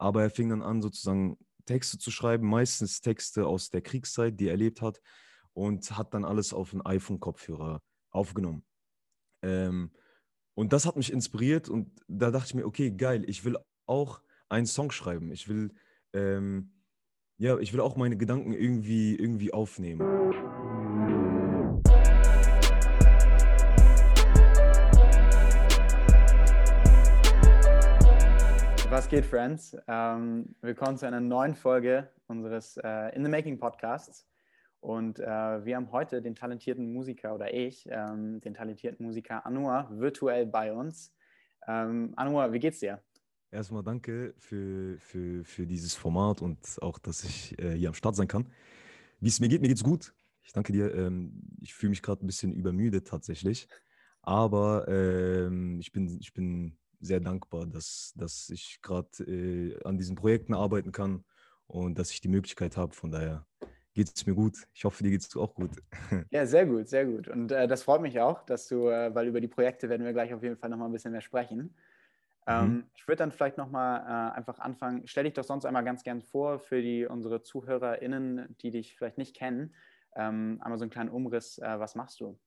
[0.00, 4.46] aber er fing dann an, sozusagen Texte zu schreiben, meistens Texte aus der Kriegszeit, die
[4.46, 5.00] er erlebt hat,
[5.52, 8.64] und hat dann alles auf einen iPhone-Kopfhörer aufgenommen.
[9.42, 9.90] Ähm,
[10.54, 14.22] und das hat mich inspiriert und da dachte ich mir, okay, geil, ich will auch
[14.48, 15.30] einen Song schreiben.
[15.32, 15.74] Ich will,
[16.12, 16.72] ähm,
[17.38, 20.59] ja, ich will auch meine Gedanken irgendwie, irgendwie aufnehmen.
[29.00, 29.74] Was geht, Friends?
[29.88, 34.28] Ähm, willkommen zu einer neuen Folge unseres äh, In the Making Podcasts.
[34.80, 39.88] Und äh, wir haben heute den talentierten Musiker oder ich, ähm, den talentierten Musiker Anua,
[39.90, 41.14] virtuell bei uns.
[41.66, 43.02] Ähm, Anua, wie geht's dir?
[43.50, 48.16] Erstmal danke für, für, für dieses Format und auch, dass ich äh, hier am Start
[48.16, 48.52] sein kann.
[49.18, 50.12] Wie es mir geht, mir geht's gut.
[50.42, 50.94] Ich danke dir.
[50.94, 53.66] Ähm, ich fühle mich gerade ein bisschen übermüdet tatsächlich.
[54.20, 60.16] Aber ähm, ich, bin, ich bin sehr dankbar, dass, dass ich gerade äh, an diesen
[60.16, 61.24] Projekten arbeiten kann
[61.66, 62.94] und dass ich die Möglichkeit habe.
[62.94, 63.46] Von daher
[63.94, 64.56] geht es mir gut.
[64.72, 65.70] Ich hoffe, dir geht es auch gut.
[66.30, 67.28] Ja, sehr gut, sehr gut.
[67.28, 70.12] Und äh, das freut mich auch, dass du, äh, weil über die Projekte werden wir
[70.12, 71.74] gleich auf jeden Fall nochmal ein bisschen mehr sprechen.
[72.46, 72.84] Ähm, mhm.
[72.94, 75.02] Ich würde dann vielleicht nochmal äh, einfach anfangen.
[75.06, 79.18] Stell dich doch sonst einmal ganz gern vor für die, unsere ZuhörerInnen, die dich vielleicht
[79.18, 79.74] nicht kennen.
[80.16, 81.58] Ähm, einmal so einen kleinen Umriss.
[81.58, 82.38] Äh, was machst du?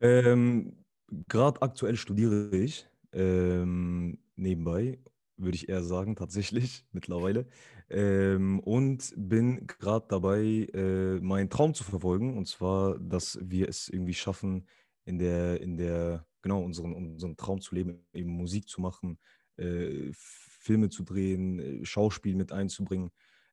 [0.00, 0.84] Ähm,
[1.28, 4.98] Gerade aktuell studiere ich ähm, nebenbei,
[5.36, 7.46] würde ich eher sagen, tatsächlich mittlerweile.
[7.88, 12.36] Ähm, und bin gerade dabei, äh, meinen Traum zu verfolgen.
[12.36, 14.66] Und zwar, dass wir es irgendwie schaffen,
[15.04, 19.18] in der, in der, genau, unseren, unseren Traum zu leben, eben Musik zu machen,
[19.56, 23.10] äh, Filme zu drehen, äh, Schauspiel mit einzubringen.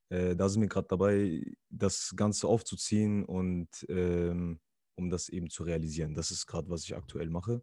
[0.10, 4.60] Äh, da sind wir gerade dabei, das Ganze aufzuziehen und ähm,
[4.96, 6.16] um das eben zu realisieren.
[6.16, 7.62] Das ist gerade, was ich aktuell mache.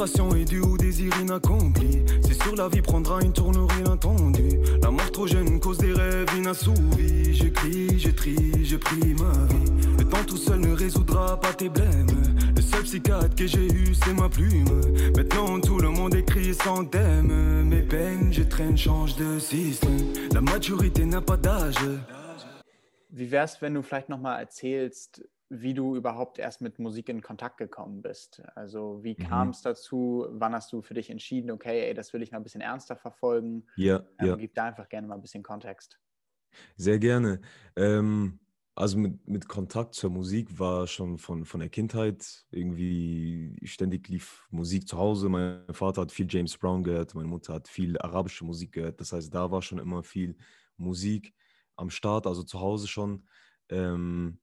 [0.00, 1.12] Frustration est due au désir.
[2.22, 4.58] C'est sûr, la vie prendra une tournure inattendue.
[4.80, 7.34] La mort trop jeune cause des rêves inassouvis.
[7.34, 9.98] J'écris, je trie, je prie ma vie.
[9.98, 12.06] Le temps tout seul ne résoudra pas tes blèmes.
[12.56, 14.80] Le seul psychiatre que j'ai eu, c'est ma plume.
[15.14, 17.68] Maintenant, tout le monde écrit sans thème.
[17.68, 20.14] Mes peines, je traîne, change de système.
[20.32, 21.76] La maturité n'a pas d'âge.
[23.12, 25.20] Wie wenn du vielleicht erzählst,
[25.50, 28.40] wie du überhaupt erst mit Musik in Kontakt gekommen bist.
[28.54, 29.24] Also wie mhm.
[29.24, 30.26] kam es dazu?
[30.30, 32.96] Wann hast du für dich entschieden, okay, ey, das will ich mal ein bisschen ernster
[32.96, 33.66] verfolgen?
[33.76, 34.36] Ja, ähm, ja.
[34.36, 35.98] Gib da einfach gerne mal ein bisschen Kontext.
[36.76, 37.40] Sehr gerne.
[37.74, 38.38] Ähm,
[38.76, 44.46] also mit, mit Kontakt zur Musik war schon von, von der Kindheit irgendwie ständig lief
[44.50, 45.28] Musik zu Hause.
[45.28, 49.00] Mein Vater hat viel James Brown gehört, meine Mutter hat viel arabische Musik gehört.
[49.00, 50.36] Das heißt, da war schon immer viel
[50.76, 51.34] Musik
[51.74, 53.26] am Start, also zu Hause schon.
[53.68, 54.38] Ähm,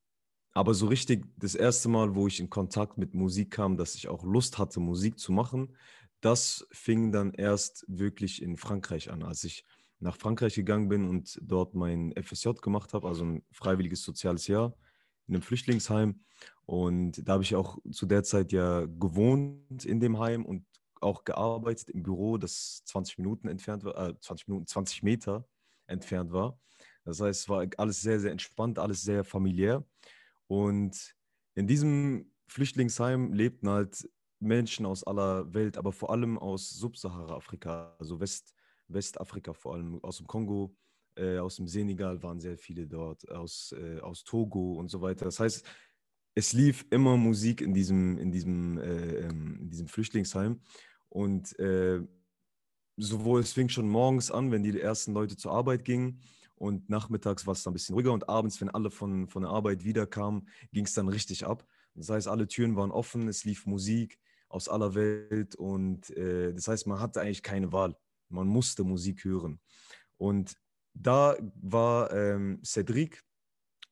[0.57, 4.07] aber so richtig das erste Mal, wo ich in Kontakt mit Musik kam, dass ich
[4.07, 5.77] auch Lust hatte, Musik zu machen,
[6.19, 9.63] das fing dann erst wirklich in Frankreich an, als ich
[9.99, 14.73] nach Frankreich gegangen bin und dort mein FSJ gemacht habe, also ein freiwilliges soziales Jahr
[15.27, 16.21] in einem Flüchtlingsheim.
[16.65, 20.65] Und da habe ich auch zu der Zeit ja gewohnt in dem Heim und
[21.01, 25.47] auch gearbeitet im Büro, das 20 Minuten entfernt war, äh, 20 Minuten, 20 Meter
[25.85, 26.59] entfernt war.
[27.05, 29.85] Das heißt, es war alles sehr, sehr entspannt, alles sehr familiär.
[30.47, 31.15] Und
[31.55, 34.09] in diesem Flüchtlingsheim lebten halt
[34.39, 38.53] Menschen aus aller Welt, aber vor allem aus Subsahara-Afrika, also West,
[38.87, 40.75] Westafrika vor allem, aus dem Kongo,
[41.15, 45.25] äh, aus dem Senegal waren sehr viele dort, aus, äh, aus Togo und so weiter.
[45.25, 45.65] Das heißt,
[46.35, 50.61] es lief immer Musik in diesem, in diesem, äh, ähm, in diesem Flüchtlingsheim.
[51.09, 52.01] Und äh,
[52.97, 56.21] sowohl es fing schon morgens an, wenn die ersten Leute zur Arbeit gingen,
[56.57, 59.51] und nachmittags war es dann ein bisschen ruhiger und abends, wenn alle von, von der
[59.51, 61.65] Arbeit wiederkamen, ging es dann richtig ab.
[61.93, 64.19] Das heißt, alle Türen waren offen, es lief Musik
[64.49, 67.95] aus aller Welt und äh, das heißt, man hatte eigentlich keine Wahl.
[68.29, 69.59] Man musste Musik hören.
[70.17, 70.55] Und
[70.93, 73.23] da war ähm, Cedric,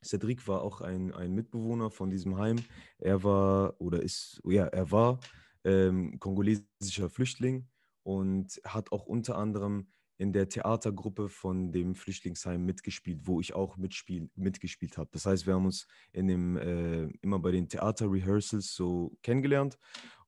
[0.03, 2.57] Cedric war auch ein, ein Mitbewohner von diesem Heim.
[2.97, 5.19] Er war oder ist, ja, er war
[5.63, 7.67] ähm, kongolesischer Flüchtling
[8.03, 13.77] und hat auch unter anderem in der Theatergruppe von dem Flüchtlingsheim mitgespielt, wo ich auch
[13.77, 15.09] mitspiel, mitgespielt habe.
[15.11, 19.77] Das heißt, wir haben uns in dem, äh, immer bei den Theater-Rehearsals so kennengelernt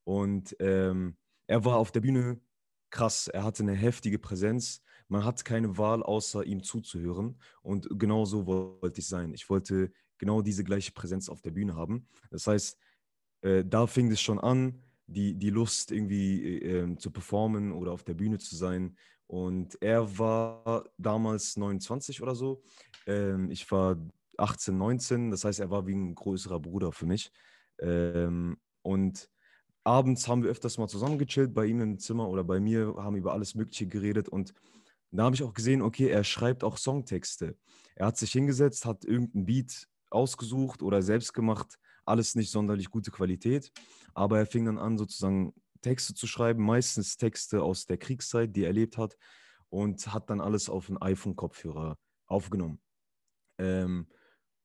[0.04, 2.40] und ähm, er war auf der Bühne
[2.90, 3.28] krass.
[3.28, 4.82] Er hatte eine heftige Präsenz.
[5.08, 7.40] Man hat keine Wahl, außer ihm zuzuhören.
[7.62, 9.32] Und genau so wollte ich sein.
[9.32, 12.06] Ich wollte genau diese gleiche Präsenz auf der Bühne haben.
[12.30, 12.78] Das heißt,
[13.42, 17.92] äh, da fing es schon an, die, die Lust irgendwie äh, ähm, zu performen oder
[17.92, 18.96] auf der Bühne zu sein.
[19.28, 22.62] Und er war damals 29 oder so.
[23.06, 23.96] Ähm, ich war
[24.38, 25.30] 18, 19.
[25.30, 27.30] Das heißt, er war wie ein größerer Bruder für mich.
[27.80, 29.28] Ähm, und
[29.84, 33.16] abends haben wir öfters mal zusammen gechillt bei ihm im Zimmer oder bei mir, haben
[33.16, 34.52] über alles Mögliche geredet und
[35.10, 37.56] da habe ich auch gesehen, okay, er schreibt auch Songtexte.
[37.94, 43.10] Er hat sich hingesetzt, hat irgendeinen Beat ausgesucht oder selbst gemacht, alles nicht sonderlich gute
[43.10, 43.72] Qualität,
[44.14, 48.62] aber er fing dann an, sozusagen Texte zu schreiben, meistens Texte aus der Kriegszeit, die
[48.62, 49.16] er erlebt hat
[49.70, 52.80] und hat dann alles auf einen iPhone-Kopfhörer aufgenommen.
[53.58, 54.06] Ähm,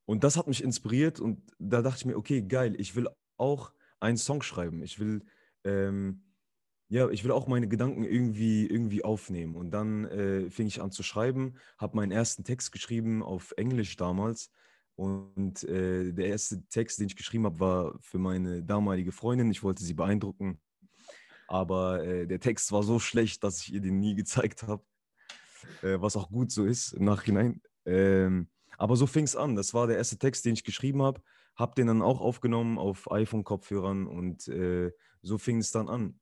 [0.06, 3.08] und das hat mich inspiriert und da dachte ich mir, okay, geil, ich will
[3.38, 4.84] auch einen Song schreiben.
[4.84, 5.24] Ich will,
[5.64, 6.24] ähm,
[6.90, 9.56] ja, ich will auch meine Gedanken irgendwie, irgendwie aufnehmen.
[9.56, 13.96] Und dann äh, fing ich an zu schreiben, habe meinen ersten Text geschrieben auf Englisch
[13.96, 14.52] damals.
[14.96, 19.50] Und äh, der erste Text, den ich geschrieben habe, war für meine damalige Freundin.
[19.50, 20.60] Ich wollte sie beeindrucken.
[21.48, 24.84] Aber äh, der Text war so schlecht, dass ich ihr den nie gezeigt habe.
[25.82, 27.62] Äh, was auch gut so ist im Nachhinein.
[27.86, 29.56] Ähm, aber so fing es an.
[29.56, 31.22] Das war der erste Text, den ich geschrieben habe.
[31.56, 34.92] Habe den dann auch aufgenommen auf iPhone-Kopfhörern und äh,
[35.22, 36.20] so fing es dann an.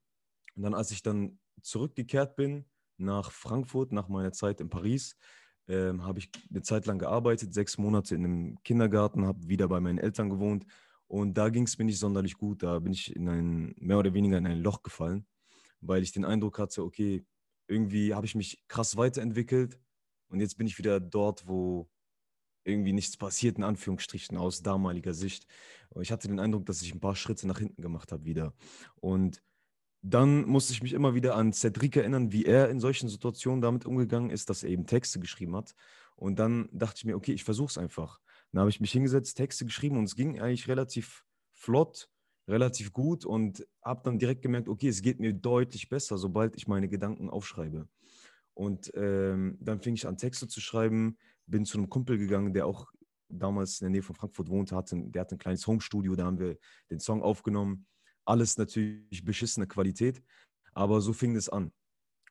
[0.54, 2.66] Und dann, als ich dann zurückgekehrt bin
[2.98, 5.16] nach Frankfurt, nach meiner Zeit in Paris,
[5.66, 9.80] äh, habe ich eine Zeit lang gearbeitet, sechs Monate in einem Kindergarten, habe wieder bei
[9.80, 10.66] meinen Eltern gewohnt
[11.12, 12.62] und da ging es mir nicht sonderlich gut.
[12.62, 15.26] Da bin ich in ein, mehr oder weniger in ein Loch gefallen,
[15.82, 17.22] weil ich den Eindruck hatte, okay,
[17.68, 19.78] irgendwie habe ich mich krass weiterentwickelt
[20.28, 21.86] und jetzt bin ich wieder dort, wo
[22.64, 25.46] irgendwie nichts passiert, in Anführungsstrichen, aus damaliger Sicht.
[26.00, 28.54] Ich hatte den Eindruck, dass ich ein paar Schritte nach hinten gemacht habe wieder.
[28.94, 29.42] Und
[30.00, 33.84] dann musste ich mich immer wieder an Cedric erinnern, wie er in solchen Situationen damit
[33.84, 35.74] umgegangen ist, dass er eben Texte geschrieben hat.
[36.16, 38.18] Und dann dachte ich mir, okay, ich versuche es einfach.
[38.52, 42.08] Dann habe ich mich hingesetzt, Texte geschrieben und es ging eigentlich relativ flott,
[42.48, 46.68] relativ gut und habe dann direkt gemerkt, okay, es geht mir deutlich besser, sobald ich
[46.68, 47.88] meine Gedanken aufschreibe.
[48.54, 51.16] Und ähm, dann fing ich an, Texte zu schreiben,
[51.46, 52.86] bin zu einem Kumpel gegangen, der auch
[53.28, 56.38] damals in der Nähe von Frankfurt wohnte, hatte, der hat ein kleines Homestudio, da haben
[56.38, 56.58] wir
[56.90, 57.86] den Song aufgenommen.
[58.24, 60.22] Alles natürlich beschissene Qualität,
[60.74, 61.72] aber so fing es an.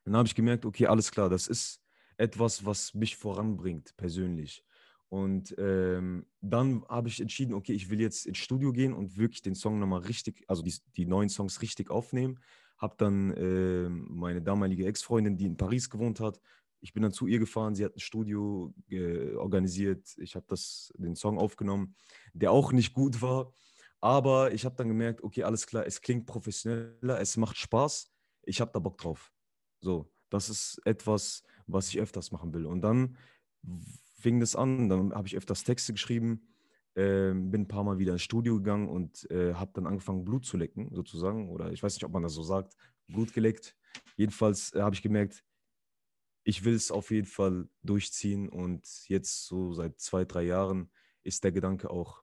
[0.04, 1.80] Dann habe ich gemerkt, okay, alles klar, das ist
[2.16, 4.64] etwas, was mich voranbringt, persönlich.
[5.12, 9.42] Und ähm, dann habe ich entschieden, okay, ich will jetzt ins Studio gehen und wirklich
[9.42, 12.40] den Song nochmal richtig, also die, die neuen Songs richtig aufnehmen.
[12.78, 16.40] Habe dann äh, meine damalige Ex-Freundin, die in Paris gewohnt hat,
[16.80, 20.46] ich bin dann zu ihr gefahren, sie hat ein Studio äh, organisiert, ich habe
[20.94, 21.94] den Song aufgenommen,
[22.32, 23.52] der auch nicht gut war,
[24.00, 28.10] aber ich habe dann gemerkt, okay, alles klar, es klingt professioneller, es macht Spaß,
[28.44, 29.30] ich habe da Bock drauf.
[29.82, 32.64] So, das ist etwas, was ich öfters machen will.
[32.64, 33.18] Und dann
[34.22, 36.48] fing das an, dann habe ich öfters Texte geschrieben,
[36.94, 40.46] äh, bin ein paar Mal wieder ins Studio gegangen und äh, habe dann angefangen, Blut
[40.46, 41.50] zu lecken, sozusagen.
[41.50, 42.76] Oder ich weiß nicht, ob man das so sagt,
[43.08, 43.76] Blut geleckt.
[44.16, 45.44] Jedenfalls äh, habe ich gemerkt,
[46.44, 50.90] ich will es auf jeden Fall durchziehen und jetzt so seit zwei, drei Jahren
[51.22, 52.22] ist der Gedanke auch,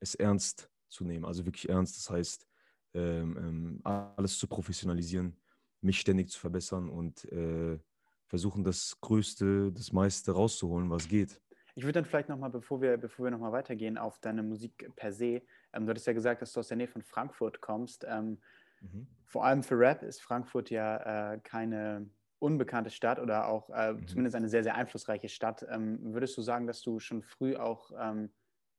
[0.00, 1.96] es ernst zu nehmen, also wirklich ernst.
[1.96, 2.48] Das heißt,
[2.94, 5.36] ähm, ähm, alles zu professionalisieren,
[5.80, 7.78] mich ständig zu verbessern und äh,
[8.26, 11.40] versuchen, das Größte, das meiste rauszuholen, was geht.
[11.76, 15.12] Ich würde dann vielleicht nochmal, bevor wir, bevor wir nochmal weitergehen, auf deine Musik per
[15.12, 15.42] se.
[15.72, 18.04] Ähm, du hattest ja gesagt, dass du aus der Nähe von Frankfurt kommst.
[18.08, 18.38] Ähm,
[18.80, 19.08] mhm.
[19.24, 24.06] Vor allem für Rap ist Frankfurt ja äh, keine unbekannte Stadt oder auch äh, mhm.
[24.06, 25.66] zumindest eine sehr, sehr einflussreiche Stadt.
[25.68, 28.30] Ähm, würdest du sagen, dass du schon früh auch ähm,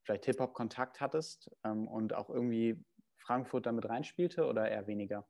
[0.04, 2.80] vielleicht Hip-Hop-Kontakt hattest ähm, und auch irgendwie
[3.18, 5.28] Frankfurt damit reinspielte oder eher weniger?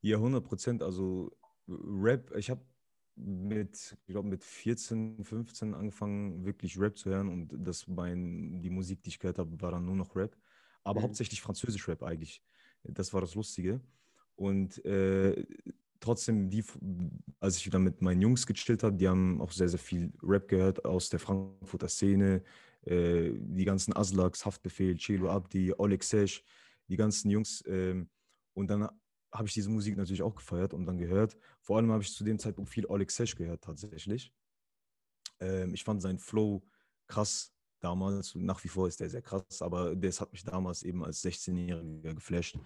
[0.00, 0.82] Ja, 100 Prozent.
[0.82, 1.30] Also
[1.68, 2.60] Rap, ich habe
[3.18, 8.70] mit, ich glaube, mit 14, 15 angefangen, wirklich Rap zu hören und das mein, die
[8.70, 10.36] Musik, die ich gehört habe, war dann nur noch Rap.
[10.84, 11.04] Aber mhm.
[11.04, 12.42] hauptsächlich französisch Rap eigentlich.
[12.84, 13.80] Das war das Lustige.
[14.36, 15.44] Und äh,
[16.00, 16.64] trotzdem, die,
[17.40, 20.48] als ich wieder mit meinen Jungs gechillt habe, die haben auch sehr, sehr viel Rap
[20.48, 22.42] gehört aus der Frankfurter Szene.
[22.82, 26.44] Äh, die ganzen Aslaks, Haftbefehl, Chelo Abdi, Oleg Sesh,
[26.88, 27.62] die ganzen Jungs.
[27.62, 28.04] Äh,
[28.54, 28.88] und dann
[29.32, 31.36] habe ich diese Musik natürlich auch gefeiert und dann gehört.
[31.60, 34.32] Vor allem habe ich zu dem Zeitpunkt viel Oleg Sesh gehört, tatsächlich.
[35.40, 36.62] Ähm, ich fand seinen Flow
[37.06, 38.34] krass damals.
[38.34, 42.14] Nach wie vor ist der sehr krass, aber das hat mich damals eben als 16-Jähriger
[42.14, 42.58] geflasht.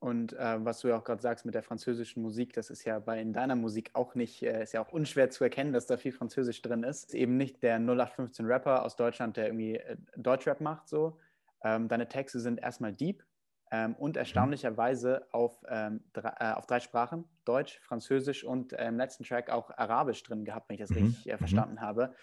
[0.00, 3.00] Und äh, was du ja auch gerade sagst mit der französischen Musik, das ist ja
[3.00, 5.96] bei in deiner Musik auch nicht, äh, ist ja auch unschwer zu erkennen, dass da
[5.96, 7.06] viel Französisch drin ist.
[7.06, 11.18] ist eben nicht der 0815 Rapper aus Deutschland, der irgendwie äh, Deutschrap macht so.
[11.64, 13.24] Ähm, deine Texte sind erstmal deep
[13.70, 14.20] ähm, und mhm.
[14.20, 19.50] erstaunlicherweise auf, ähm, drei, äh, auf drei Sprachen, Deutsch, Französisch und äh, im letzten Track
[19.50, 21.06] auch Arabisch drin gehabt, wenn ich das mhm.
[21.06, 21.38] richtig äh, mhm.
[21.38, 22.14] verstanden habe.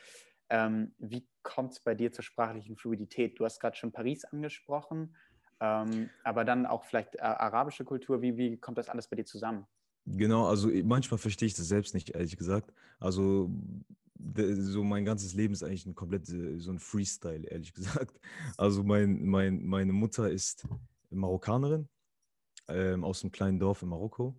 [0.50, 3.40] Ähm, wie kommt es bei dir zur sprachlichen Fluidität?
[3.40, 5.16] Du hast gerade schon Paris angesprochen.
[5.62, 9.26] Ähm, aber dann auch vielleicht äh, arabische Kultur, wie, wie kommt das alles bei dir
[9.26, 9.66] zusammen?
[10.06, 12.74] Genau, also manchmal verstehe ich das selbst nicht, ehrlich gesagt.
[13.00, 13.50] Also
[14.58, 18.20] so mein ganzes Leben ist eigentlich ein komplett äh, so ein Freestyle, ehrlich gesagt.
[18.58, 20.68] Also mein, mein, meine Mutter ist
[21.10, 21.88] Marokkanerin
[22.68, 24.36] ähm, aus einem kleinen Dorf in Marokko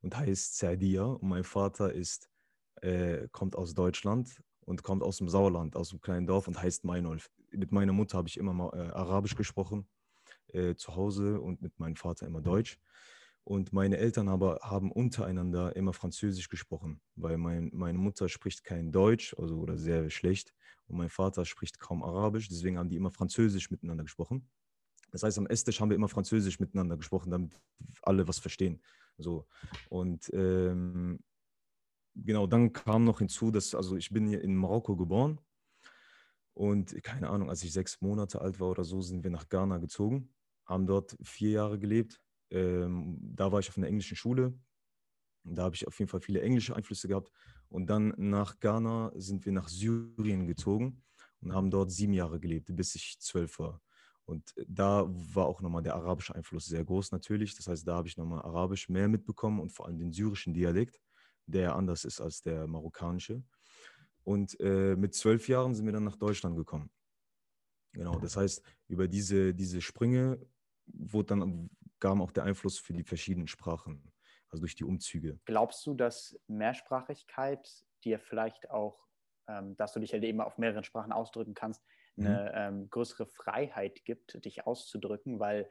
[0.00, 1.04] und heißt Zerdia.
[1.04, 2.28] Und mein Vater ist,
[2.80, 6.84] äh, kommt aus Deutschland und kommt aus dem Sauerland, aus einem kleinen Dorf und heißt
[6.84, 7.30] Meinolf.
[7.50, 9.88] Mit meiner Mutter habe ich immer mal äh, Arabisch gesprochen
[10.48, 12.78] äh, zu Hause und mit meinem Vater immer Deutsch.
[13.44, 18.92] Und meine Eltern aber haben untereinander immer Französisch gesprochen, weil mein, meine Mutter spricht kein
[18.92, 20.54] Deutsch, also oder sehr schlecht,
[20.86, 24.48] und mein Vater spricht kaum Arabisch, deswegen haben die immer Französisch miteinander gesprochen.
[25.12, 27.60] Das heißt, am Esstisch haben wir immer Französisch miteinander gesprochen, damit
[28.02, 28.82] alle was verstehen.
[29.18, 29.46] So.
[29.88, 31.20] Und ähm,
[32.14, 35.38] genau, dann kam noch hinzu, dass, also ich bin hier in Marokko geboren
[36.54, 39.78] und keine Ahnung, als ich sechs Monate alt war oder so, sind wir nach Ghana
[39.78, 40.32] gezogen,
[40.66, 42.20] haben dort vier Jahre gelebt.
[42.50, 44.58] Ähm, da war ich auf einer englischen Schule.
[45.44, 47.32] Da habe ich auf jeden Fall viele englische Einflüsse gehabt.
[47.68, 51.02] Und dann nach Ghana sind wir nach Syrien gezogen
[51.40, 53.80] und haben dort sieben Jahre gelebt, bis ich zwölf war.
[54.24, 57.56] Und da war auch nochmal der arabische Einfluss sehr groß natürlich.
[57.56, 61.00] Das heißt, da habe ich nochmal Arabisch mehr mitbekommen und vor allem den syrischen Dialekt,
[61.46, 63.42] der anders ist als der marokkanische.
[64.24, 66.90] Und äh, mit zwölf Jahren sind wir dann nach Deutschland gekommen.
[67.92, 70.38] Genau, das heißt, über diese, diese Sprünge
[70.86, 74.12] wurde dann, kam auch der Einfluss für die verschiedenen Sprachen,
[74.48, 75.38] also durch die Umzüge.
[75.44, 77.68] Glaubst du, dass Mehrsprachigkeit
[78.04, 79.06] dir vielleicht auch,
[79.48, 81.84] ähm, dass du dich halt eben auf mehreren Sprachen ausdrücken kannst,
[82.16, 82.80] eine mhm.
[82.82, 85.70] ähm, größere Freiheit gibt, dich auszudrücken, weil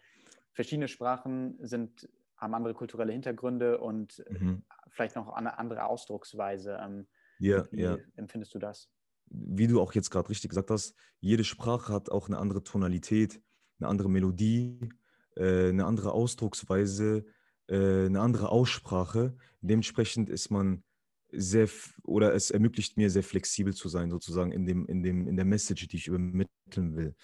[0.53, 4.63] verschiedene Sprachen sind, haben andere kulturelle Hintergründe und mhm.
[4.89, 6.79] vielleicht noch eine andere Ausdrucksweise.
[6.81, 7.07] Ähm,
[7.39, 7.97] ja, wie ja.
[8.15, 8.89] empfindest du das?
[9.25, 13.41] Wie du auch jetzt gerade richtig gesagt hast, jede Sprache hat auch eine andere Tonalität,
[13.79, 14.89] eine andere Melodie,
[15.35, 17.25] äh, eine andere Ausdrucksweise,
[17.67, 19.37] äh, eine andere Aussprache.
[19.61, 20.83] Dementsprechend ist man
[21.31, 21.69] sehr
[22.03, 25.45] oder es ermöglicht mir sehr flexibel zu sein, sozusagen in dem, in dem, in der
[25.45, 27.15] Message, die ich übermitteln will.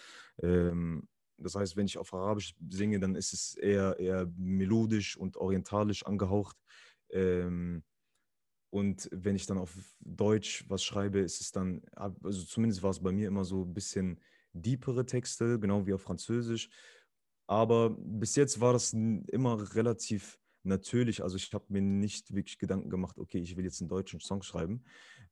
[0.41, 5.37] Ähm, das heißt, wenn ich auf Arabisch singe, dann ist es eher, eher melodisch und
[5.37, 6.57] orientalisch angehaucht.
[7.11, 7.83] Ähm,
[8.69, 12.99] und wenn ich dann auf Deutsch was schreibe, ist es dann, also zumindest war es
[12.99, 14.19] bei mir immer so ein bisschen
[14.53, 16.69] deepere Texte, genau wie auf Französisch.
[17.47, 20.37] Aber bis jetzt war das immer relativ
[20.67, 24.19] natürlich, also ich habe mir nicht wirklich Gedanken gemacht, okay, ich will jetzt einen deutschen
[24.19, 24.83] Song schreiben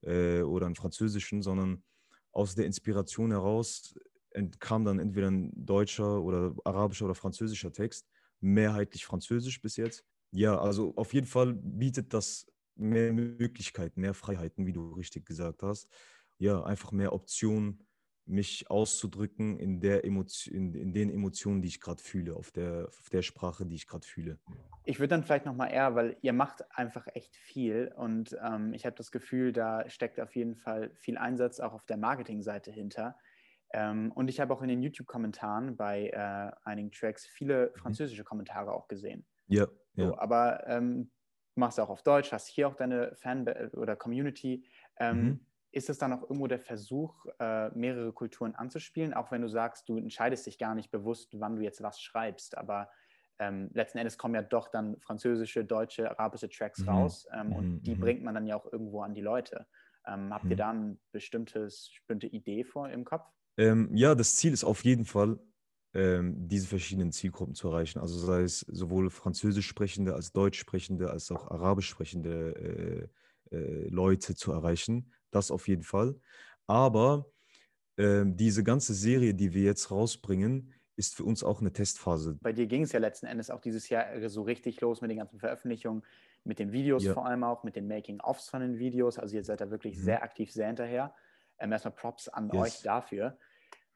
[0.01, 1.83] äh, oder einen französischen, sondern
[2.31, 3.95] aus der Inspiration heraus
[4.59, 8.07] kam dann entweder ein deutscher oder arabischer oder französischer Text,
[8.41, 10.03] mehrheitlich französisch bis jetzt.
[10.31, 15.63] Ja, also auf jeden Fall bietet das mehr Möglichkeiten, mehr Freiheiten, wie du richtig gesagt
[15.63, 15.87] hast.
[16.37, 17.84] Ja, einfach mehr Optionen
[18.27, 22.87] mich auszudrücken in, der Emotion, in, in den Emotionen, die ich gerade fühle, auf der,
[22.87, 24.39] auf der Sprache, die ich gerade fühle.
[24.83, 28.85] Ich würde dann vielleicht nochmal eher, weil ihr macht einfach echt viel und ähm, ich
[28.85, 33.17] habe das Gefühl, da steckt auf jeden Fall viel Einsatz auch auf der Marketingseite hinter.
[33.73, 37.79] Ähm, und ich habe auch in den YouTube-Kommentaren bei äh, einigen Tracks viele mhm.
[37.79, 39.25] französische Kommentare auch gesehen.
[39.47, 40.17] Ja, so, ja.
[40.17, 41.11] Aber ähm,
[41.53, 44.65] du machst auch auf Deutsch, hast hier auch deine Fan- oder Community.
[44.97, 45.39] Ähm, mhm
[45.75, 49.89] ist es dann auch irgendwo der Versuch, äh, mehrere Kulturen anzuspielen, auch wenn du sagst,
[49.89, 52.89] du entscheidest dich gar nicht bewusst, wann du jetzt was schreibst, aber
[53.39, 56.89] ähm, letzten Endes kommen ja doch dann französische, deutsche, arabische Tracks mhm.
[56.89, 57.83] raus ähm, und mhm.
[57.83, 57.99] die mhm.
[57.99, 59.67] bringt man dann ja auch irgendwo an die Leute.
[60.07, 60.57] Ähm, habt ihr mhm.
[60.57, 63.27] da eine bestimmte Idee vor im Kopf?
[63.57, 65.39] Ähm, ja, das Ziel ist auf jeden Fall,
[65.93, 67.99] ähm, diese verschiedenen Zielgruppen zu erreichen.
[67.99, 73.09] Also sei es sowohl französisch sprechende als deutsch sprechende als auch arabisch sprechende
[73.51, 76.15] äh, äh, Leute zu erreichen das auf jeden Fall.
[76.67, 77.31] Aber
[77.97, 82.37] äh, diese ganze Serie, die wir jetzt rausbringen, ist für uns auch eine Testphase.
[82.41, 85.17] Bei dir ging es ja letzten Endes auch dieses Jahr so richtig los mit den
[85.17, 86.03] ganzen Veröffentlichungen,
[86.43, 87.13] mit den Videos ja.
[87.13, 89.19] vor allem auch, mit den Making-ofs von den Videos.
[89.19, 90.03] Also ihr seid da wirklich mhm.
[90.03, 91.13] sehr aktiv, sehr hinterher.
[91.59, 92.61] Ähm, erstmal Props an yes.
[92.61, 93.37] euch dafür.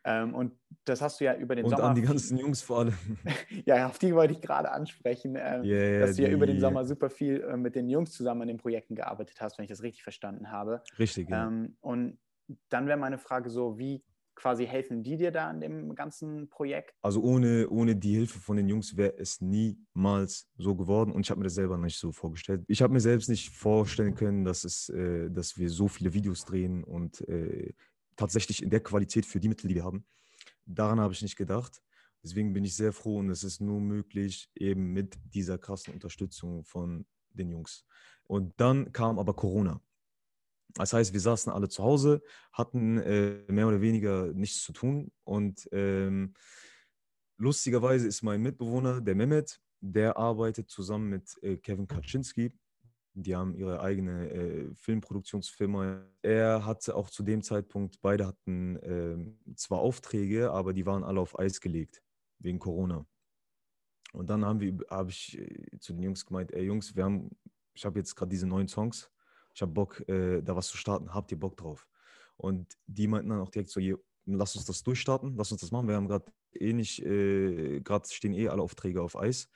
[0.03, 0.53] Ähm, und
[0.85, 1.83] das hast du ja über den und Sommer.
[1.83, 2.93] Und an die ganzen Jungs vor allem.
[3.65, 6.85] ja, auf die wollte ich gerade ansprechen, ähm, yeah, dass du ja über den Sommer
[6.85, 9.83] super viel äh, mit den Jungs zusammen an den Projekten gearbeitet hast, wenn ich das
[9.83, 10.83] richtig verstanden habe.
[10.97, 11.47] Richtig, ja.
[11.47, 12.17] Ähm, und
[12.69, 14.03] dann wäre meine Frage so, wie
[14.39, 16.95] quasi helfen die dir da an dem ganzen Projekt?
[17.01, 21.29] Also ohne, ohne die Hilfe von den Jungs wäre es niemals so geworden und ich
[21.29, 22.63] habe mir das selber nicht so vorgestellt.
[22.67, 26.45] Ich habe mir selbst nicht vorstellen können, dass, es, äh, dass wir so viele Videos
[26.45, 27.73] drehen und äh,
[28.19, 30.05] tatsächlich in der Qualität für die Mittel, die wir haben.
[30.65, 31.81] Daran habe ich nicht gedacht.
[32.21, 36.65] Deswegen bin ich sehr froh und es ist nur möglich eben mit dieser krassen Unterstützung
[36.65, 37.85] von den Jungs.
[38.27, 39.81] Und dann kam aber Corona.
[40.75, 42.21] Das heißt, wir saßen alle zu Hause,
[42.51, 45.11] hatten äh, mehr oder weniger nichts zu tun.
[45.23, 46.33] Und ähm,
[47.37, 52.51] lustigerweise ist mein Mitbewohner, der Mehmet, der arbeitet zusammen mit äh, Kevin Kaczynski
[53.23, 56.05] die haben ihre eigene äh, Filmproduktionsfirma.
[56.21, 61.19] Er hatte auch zu dem Zeitpunkt, beide hatten äh, zwar Aufträge, aber die waren alle
[61.19, 62.01] auf Eis gelegt
[62.39, 63.05] wegen Corona.
[64.13, 67.29] Und dann haben wir, habe ich äh, zu den Jungs gemeint, ey Jungs, wir haben,
[67.73, 69.11] ich habe jetzt gerade diese neuen Songs,
[69.53, 71.87] ich habe Bock, äh, da was zu starten, habt ihr Bock drauf?
[72.37, 73.81] Und die meinten dann auch direkt so,
[74.25, 75.87] lass uns das durchstarten, lass uns das machen.
[75.87, 79.49] Wir haben gerade eh nicht, äh, gerade stehen eh alle Aufträge auf Eis.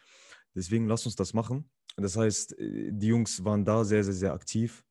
[0.55, 1.69] Deswegen lass uns das machen.
[1.95, 4.83] Das heißt, äh, die Jungs waren da sehr, sehr, sehr aktiv.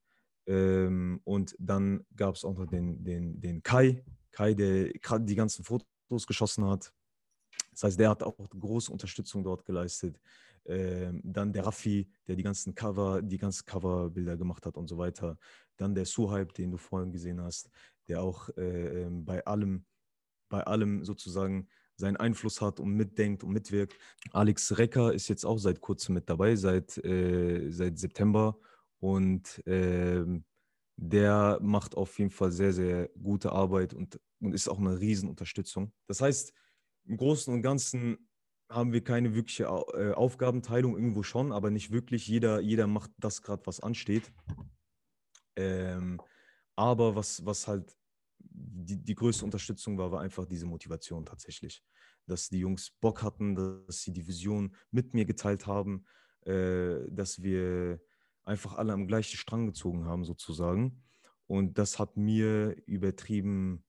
[0.45, 5.63] Ähm, und dann gab es auch noch den, den, den Kai, Kai, der die ganzen
[5.63, 6.93] Fotos geschossen hat.
[7.71, 10.19] Das heißt, der hat auch große Unterstützung dort geleistet.
[10.65, 14.97] Ähm, dann der Raffi, der die ganzen Cover, die ganzen Coverbilder gemacht hat und so
[14.97, 15.37] weiter.
[15.77, 17.69] Dann der Suhaib, den du vorhin gesehen hast,
[18.07, 19.85] der auch äh, ähm, bei allem,
[20.49, 23.95] bei allem sozusagen seinen Einfluss hat und mitdenkt und mitwirkt.
[24.31, 28.57] Alex Recker ist jetzt auch seit kurzem mit dabei, seit, äh, seit September.
[28.99, 30.25] Und äh,
[30.95, 35.91] der macht auf jeden Fall sehr, sehr gute Arbeit und, und ist auch eine Riesenunterstützung.
[36.07, 36.53] Das heißt,
[37.05, 38.29] im Großen und Ganzen
[38.69, 42.27] haben wir keine wirkliche äh, Aufgabenteilung, irgendwo schon, aber nicht wirklich.
[42.27, 44.31] Jeder, jeder macht das gerade, was ansteht.
[45.55, 46.19] Ähm,
[46.75, 47.95] aber was, was halt
[48.53, 51.83] die, die größte Unterstützung war, war einfach diese Motivation tatsächlich.
[52.25, 56.05] Dass die Jungs Bock hatten, dass sie die Vision mit mir geteilt haben,
[56.45, 57.99] äh, dass wir
[58.43, 61.01] einfach alle am gleichen Strang gezogen haben, sozusagen.
[61.47, 63.83] Und das hat mir übertrieben,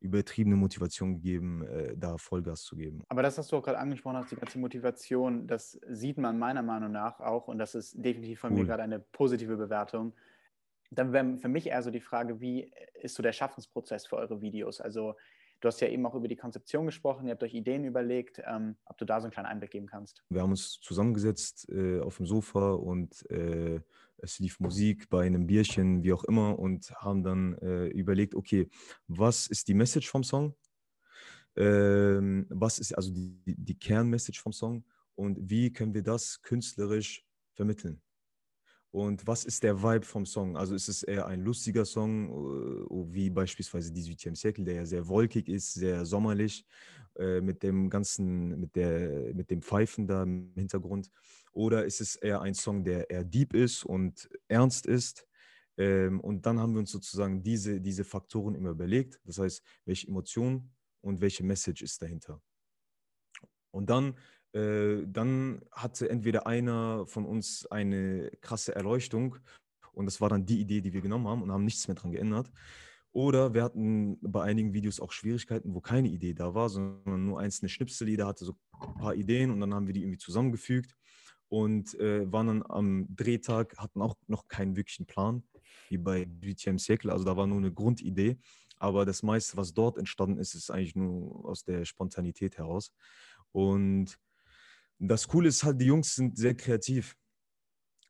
[0.00, 3.02] übertriebene Motivation gegeben, äh, da Vollgas zu geben.
[3.08, 6.62] Aber das, was du auch gerade angesprochen hast, die ganze Motivation, das sieht man meiner
[6.62, 8.60] Meinung nach auch, und das ist definitiv von cool.
[8.60, 10.12] mir gerade eine positive Bewertung,
[10.94, 12.70] dann wäre für mich eher so die Frage, wie
[13.00, 14.80] ist so der Schaffensprozess für eure Videos?
[14.80, 15.14] Also
[15.60, 18.76] du hast ja eben auch über die Konzeption gesprochen, ihr habt euch Ideen überlegt, ähm,
[18.84, 20.22] ob du da so einen kleinen Einblick geben kannst.
[20.28, 23.80] Wir haben uns zusammengesetzt äh, auf dem Sofa und äh,
[24.18, 28.68] es lief Musik bei einem Bierchen, wie auch immer, und haben dann äh, überlegt, okay,
[29.08, 30.54] was ist die Message vom Song?
[31.56, 34.84] Ähm, was ist also die, die Kernmessage vom Song?
[35.14, 38.00] Und wie können wir das künstlerisch vermitteln?
[38.92, 40.54] Und was ist der Vibe vom Song?
[40.54, 44.84] Also ist es eher ein lustiger Song, äh, wie beispielsweise die Südiem Circle, der ja
[44.84, 46.66] sehr wolkig ist, sehr sommerlich,
[47.16, 51.10] äh, mit dem ganzen, mit der, mit dem Pfeifen da im Hintergrund?
[51.52, 55.26] Oder ist es eher ein Song, der eher deep ist und ernst ist?
[55.78, 59.20] Ähm, und dann haben wir uns sozusagen diese, diese Faktoren immer überlegt.
[59.24, 62.42] Das heißt, welche Emotion und welche Message ist dahinter?
[63.70, 64.18] Und dann
[64.52, 69.36] äh, dann hatte entweder einer von uns eine krasse Erleuchtung
[69.92, 72.12] und das war dann die Idee, die wir genommen haben und haben nichts mehr dran
[72.12, 72.50] geändert.
[73.12, 77.40] Oder wir hatten bei einigen Videos auch Schwierigkeiten, wo keine Idee da war, sondern nur
[77.40, 78.08] einzelne Schnipsel.
[78.08, 80.96] Jeder hatte so ein paar Ideen und dann haben wir die irgendwie zusammengefügt
[81.48, 85.42] und äh, waren dann am Drehtag, hatten auch noch keinen wirklichen Plan,
[85.90, 87.10] wie bei BTM Circle.
[87.10, 88.38] Also da war nur eine Grundidee.
[88.78, 92.92] Aber das meiste, was dort entstanden ist, ist eigentlich nur aus der Spontanität heraus.
[93.52, 94.18] Und
[95.08, 97.16] das Coole ist halt, die Jungs sind sehr kreativ.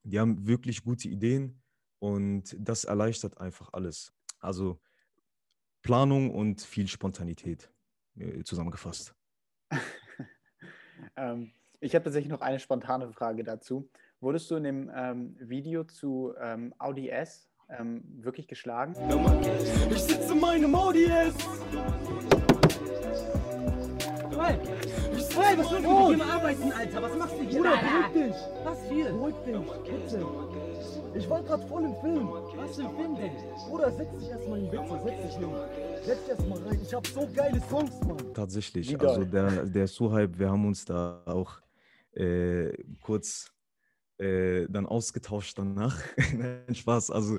[0.05, 1.62] Die haben wirklich gute Ideen
[1.98, 4.12] und das erleichtert einfach alles.
[4.40, 4.81] Also
[5.83, 7.70] Planung und viel Spontanität
[8.16, 9.14] äh, zusammengefasst.
[11.16, 13.90] ähm, ich habe tatsächlich noch eine spontane Frage dazu.
[14.20, 18.94] Wurdest du in dem ähm, Video zu ähm, Audi S ähm, wirklich geschlagen?
[19.90, 21.35] Ich sitze in meinem Audi S!
[24.38, 24.59] Hey,
[25.36, 27.02] was willst du mit dem arbeiten, Alter?
[27.02, 27.58] Was machst du hier?
[27.58, 28.36] Bruder, beruhig dich.
[28.64, 29.04] Was viel?
[29.04, 30.26] Beruhig dich, bitte.
[31.14, 32.28] Ich war gerade voll im Film.
[32.56, 33.32] Was für ein Film denn?
[33.68, 35.00] Bruder, setz dich erstmal hin, bitte.
[35.04, 35.50] Setz dich hin.
[36.04, 36.80] Setz dich erstmal rein.
[36.82, 38.34] Ich hab so geile Songs, Mann.
[38.34, 39.00] Tatsächlich.
[39.00, 41.60] Also der, der Suhaib, wir haben uns da auch
[42.14, 43.52] äh, kurz
[44.18, 46.00] äh, dann ausgetauscht danach.
[46.36, 47.10] Nein, Spaß.
[47.10, 47.38] Also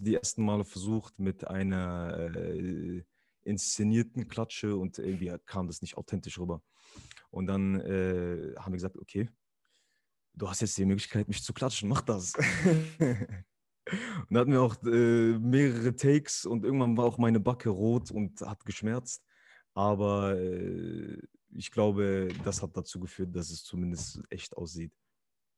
[0.00, 3.04] die ersten Male versucht mit einer äh,
[3.42, 6.62] inszenierten Klatsche und irgendwie kam das nicht authentisch rüber.
[7.30, 9.28] Und dann äh, haben wir gesagt, okay,
[10.34, 12.34] du hast jetzt die Möglichkeit, mich zu klatschen, mach das.
[13.04, 18.10] und dann hatten wir auch äh, mehrere Takes und irgendwann war auch meine Backe rot
[18.10, 19.24] und hat geschmerzt.
[19.74, 21.18] Aber äh,
[21.52, 24.92] ich glaube, das hat dazu geführt, dass es zumindest echt aussieht.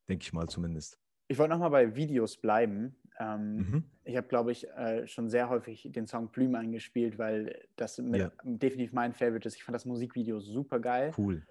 [0.09, 0.99] Denke ich mal zumindest.
[1.29, 2.97] Ich wollte nochmal bei Videos bleiben.
[3.19, 3.85] Ähm, mhm.
[4.05, 8.31] Ich habe, glaube ich, äh, schon sehr häufig den Song Plüme eingespielt, weil das ja.
[8.43, 9.57] definitiv mein Favorite ist.
[9.57, 11.13] Ich fand das Musikvideo super geil.
[11.17, 11.43] Cool.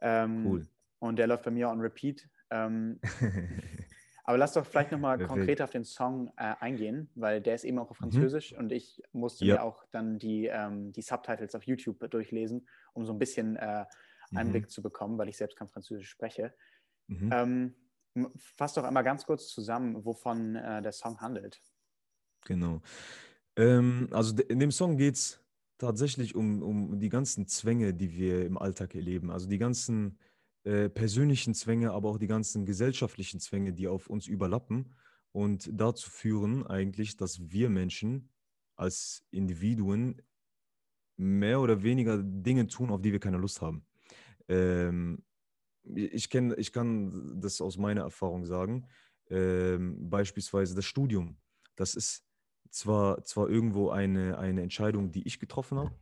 [0.00, 0.68] Ähm, cool.
[0.98, 2.28] Und der läuft bei mir on Repeat.
[2.50, 3.00] Ähm,
[4.24, 7.78] aber lass doch vielleicht nochmal konkret auf den Song äh, eingehen, weil der ist eben
[7.78, 8.10] auch auf mhm.
[8.10, 8.58] Französisch mhm.
[8.58, 9.54] und ich musste ja.
[9.54, 13.84] mir auch dann die, ähm, die Subtitles auf YouTube durchlesen, um so ein bisschen äh,
[14.34, 14.68] Einblick mhm.
[14.68, 16.54] zu bekommen, weil ich selbst kein Französisch spreche.
[17.08, 17.74] Mhm.
[18.36, 21.62] Fass doch einmal ganz kurz zusammen, wovon äh, der Song handelt.
[22.44, 22.82] Genau.
[23.56, 25.44] Ähm, also in dem Song geht es
[25.78, 29.30] tatsächlich um, um die ganzen Zwänge, die wir im Alltag erleben.
[29.30, 30.18] Also die ganzen,
[30.64, 34.94] äh, persönlichen Zwänge, aber auch die ganzen gesellschaftlichen Zwänge, die auf uns überlappen
[35.32, 38.28] und dazu führen eigentlich, dass wir Menschen
[38.76, 40.20] als Individuen
[41.16, 43.86] mehr oder weniger Dinge tun, auf die wir keine Lust haben.
[44.48, 45.22] Ähm,
[45.84, 48.86] ich, kenn, ich kann das aus meiner Erfahrung sagen.
[49.28, 51.36] Ähm, beispielsweise das Studium.
[51.76, 52.24] Das ist
[52.70, 55.94] zwar, zwar irgendwo eine, eine Entscheidung, die ich getroffen habe,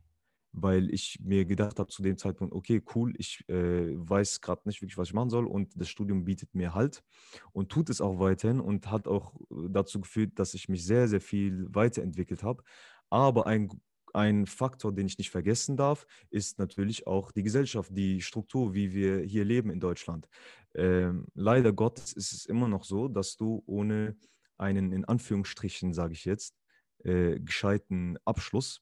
[0.51, 4.81] weil ich mir gedacht habe zu dem Zeitpunkt, okay, cool, ich äh, weiß gerade nicht
[4.81, 7.03] wirklich, was ich machen soll und das Studium bietet mir Halt
[7.51, 11.07] und tut es auch weiterhin und hat auch äh, dazu geführt, dass ich mich sehr,
[11.07, 12.63] sehr viel weiterentwickelt habe.
[13.09, 13.69] Aber ein,
[14.13, 18.93] ein Faktor, den ich nicht vergessen darf, ist natürlich auch die Gesellschaft, die Struktur, wie
[18.93, 20.27] wir hier leben in Deutschland.
[20.75, 24.15] Ähm, leider Gottes ist es immer noch so, dass du ohne
[24.57, 26.55] einen, in Anführungsstrichen, sage ich jetzt,
[27.03, 28.81] äh, gescheiten Abschluss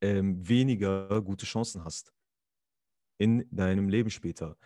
[0.00, 2.12] ähm, weniger gute Chancen hast
[3.18, 4.56] in deinem Leben später.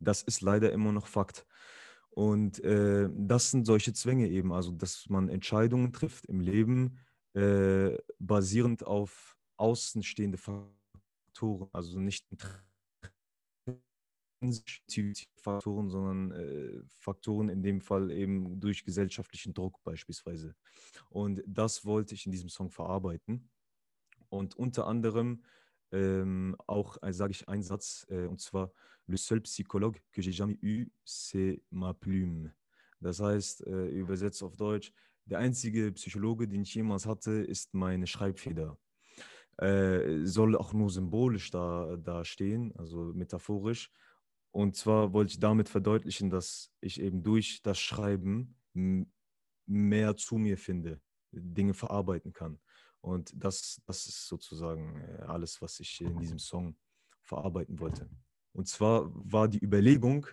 [0.00, 1.46] Das ist leider immer noch Fakt.
[2.10, 6.98] Und äh, das sind solche Zwänge eben, also dass man Entscheidungen trifft im Leben
[7.34, 12.26] äh, basierend auf außenstehende Faktoren, also nicht
[15.36, 20.54] Faktoren, sondern äh, Faktoren in dem Fall eben durch gesellschaftlichen Druck beispielsweise.
[21.10, 23.48] Und das wollte ich in diesem Song verarbeiten.
[24.28, 25.42] Und unter anderem
[25.92, 28.72] ähm, auch, äh, sage ich einen Satz, äh, und zwar,
[29.06, 32.52] le seul psychologue que j'ai jamais eu, c'est ma plume.
[33.00, 34.92] Das heißt, äh, übersetzt auf Deutsch,
[35.26, 38.78] der einzige Psychologe, den ich jemals hatte, ist meine Schreibfeder.
[39.58, 43.90] Äh, soll auch nur symbolisch da, da stehen, also metaphorisch.
[44.50, 48.56] Und zwar wollte ich damit verdeutlichen, dass ich eben durch das Schreiben
[49.66, 51.00] mehr zu mir finde,
[51.32, 52.58] Dinge verarbeiten kann.
[53.00, 56.76] Und das, das ist sozusagen äh, alles, was ich in diesem Song
[57.22, 58.08] verarbeiten wollte.
[58.52, 60.26] Und zwar war die Überlegung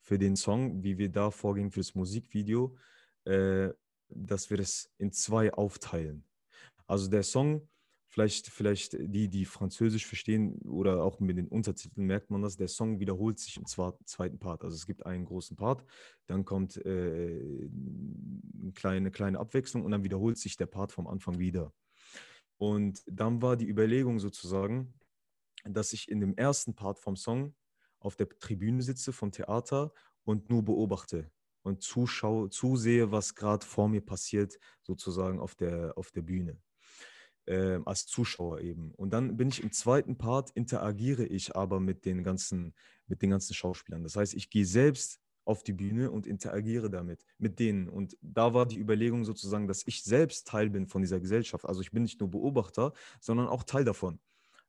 [0.00, 2.76] für den Song, wie wir da vorgehen für das Musikvideo,
[3.24, 3.70] äh,
[4.08, 6.24] dass wir das in zwei aufteilen.
[6.86, 7.68] Also der Song,
[8.10, 12.68] vielleicht, vielleicht die, die Französisch verstehen oder auch mit den Untertiteln merkt man das, der
[12.68, 14.64] Song wiederholt sich im zweiten Part.
[14.64, 15.84] Also es gibt einen großen Part,
[16.26, 17.68] dann kommt äh,
[18.60, 21.72] eine kleine, kleine Abwechslung und dann wiederholt sich der Part vom Anfang wieder.
[22.58, 24.92] Und dann war die Überlegung sozusagen,
[25.64, 27.54] dass ich in dem ersten Part vom Song
[28.00, 29.92] auf der Tribüne sitze vom Theater
[30.24, 31.30] und nur beobachte
[31.62, 36.60] und zuschaue, zusehe, was gerade vor mir passiert, sozusagen auf der, auf der Bühne.
[37.46, 38.92] Äh, als Zuschauer eben.
[38.94, 42.74] Und dann bin ich im zweiten Part, interagiere ich aber mit den ganzen,
[43.06, 44.02] mit den ganzen Schauspielern.
[44.04, 47.88] Das heißt, ich gehe selbst auf die Bühne und interagiere damit, mit denen.
[47.88, 51.66] Und da war die Überlegung sozusagen, dass ich selbst Teil bin von dieser Gesellschaft.
[51.66, 54.20] Also ich bin nicht nur Beobachter, sondern auch Teil davon.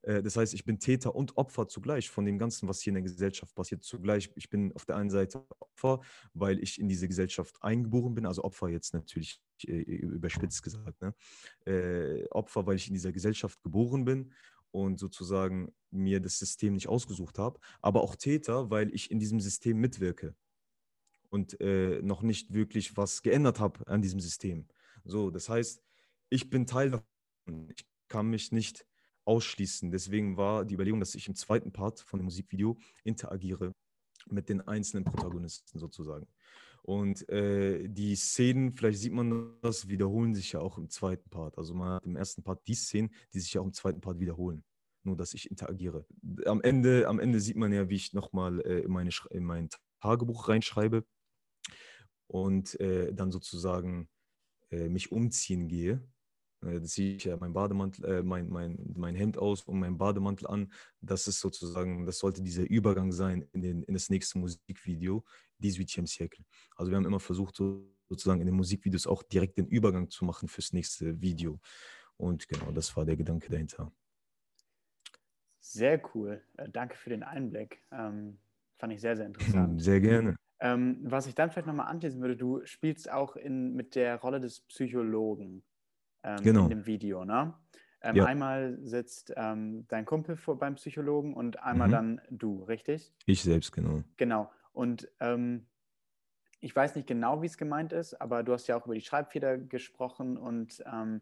[0.03, 2.95] Äh, das heißt, ich bin Täter und Opfer zugleich von dem Ganzen, was hier in
[2.95, 3.83] der Gesellschaft passiert.
[3.83, 6.01] Zugleich, ich bin auf der einen Seite Opfer,
[6.33, 11.01] weil ich in diese Gesellschaft eingeboren bin, also Opfer jetzt natürlich äh, überspitzt gesagt.
[11.01, 11.13] Ne?
[11.65, 14.31] Äh, Opfer, weil ich in dieser Gesellschaft geboren bin
[14.71, 19.39] und sozusagen mir das System nicht ausgesucht habe, aber auch Täter, weil ich in diesem
[19.39, 20.35] System mitwirke
[21.29, 24.67] und äh, noch nicht wirklich was geändert habe an diesem System.
[25.03, 25.81] So, das heißt,
[26.29, 27.69] ich bin Teil davon.
[27.75, 28.85] Ich kann mich nicht
[29.25, 29.91] ausschließen.
[29.91, 33.73] Deswegen war die Überlegung, dass ich im zweiten Part von dem Musikvideo interagiere
[34.27, 36.27] mit den einzelnen Protagonisten sozusagen.
[36.83, 41.57] Und äh, die Szenen, vielleicht sieht man das, wiederholen sich ja auch im zweiten Part.
[41.57, 44.19] Also man hat im ersten Part die Szenen, die sich ja auch im zweiten Part
[44.19, 44.63] wiederholen.
[45.03, 46.05] Nur, dass ich interagiere.
[46.45, 49.69] Am Ende, am Ende sieht man ja, wie ich nochmal äh, in, meine, in mein
[50.01, 51.05] Tagebuch reinschreibe
[52.27, 54.09] und äh, dann sozusagen
[54.69, 56.07] äh, mich umziehen gehe.
[56.63, 59.97] Äh, das ziehe ich ja mein Bademantel, äh, mein, mein, mein Hemd aus und meinen
[59.97, 60.71] Bademantel an.
[61.01, 65.23] Das ist sozusagen, das sollte dieser Übergang sein in, den, in das nächste Musikvideo,
[65.63, 66.43] 18 Siècle.
[66.75, 70.25] Also wir haben immer versucht, so, sozusagen in den Musikvideos auch direkt den Übergang zu
[70.25, 71.59] machen fürs nächste Video.
[72.17, 73.91] Und genau, das war der Gedanke dahinter.
[75.59, 76.43] Sehr cool.
[76.57, 77.83] Äh, danke für den Einblick.
[77.91, 78.39] Ähm,
[78.77, 79.81] fand ich sehr, sehr interessant.
[79.81, 80.35] Sehr gerne.
[80.59, 84.39] Ähm, was ich dann vielleicht nochmal anschließen würde, du spielst auch in, mit der Rolle
[84.39, 85.63] des Psychologen
[86.23, 86.63] ähm, genau.
[86.63, 87.53] in dem Video, ne?
[88.03, 88.25] Ähm, ja.
[88.25, 91.91] Einmal sitzt ähm, dein Kumpel vor, beim Psychologen und einmal mhm.
[91.91, 93.13] dann du, richtig?
[93.25, 94.03] Ich selbst, genau.
[94.17, 94.51] Genau.
[94.73, 95.67] Und ähm,
[96.61, 99.01] ich weiß nicht genau, wie es gemeint ist, aber du hast ja auch über die
[99.01, 101.21] Schreibfeder gesprochen und ähm,